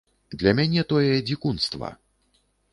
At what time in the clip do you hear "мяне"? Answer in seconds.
0.59-0.85